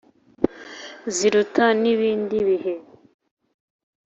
Ziruta 1.15 1.65
n’ibindi 1.81 2.37
bihe 2.47 2.73